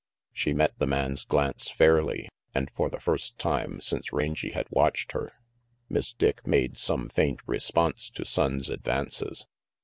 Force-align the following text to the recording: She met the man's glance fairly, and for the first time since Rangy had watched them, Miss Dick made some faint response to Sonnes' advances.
She 0.33 0.51
met 0.51 0.73
the 0.79 0.87
man's 0.87 1.25
glance 1.25 1.69
fairly, 1.69 2.27
and 2.55 2.71
for 2.73 2.89
the 2.89 2.99
first 2.99 3.37
time 3.37 3.79
since 3.81 4.11
Rangy 4.11 4.49
had 4.49 4.65
watched 4.71 5.13
them, 5.13 5.27
Miss 5.89 6.11
Dick 6.11 6.43
made 6.47 6.75
some 6.79 7.07
faint 7.07 7.39
response 7.45 8.09
to 8.15 8.23
Sonnes' 8.23 8.71
advances. 8.71 9.45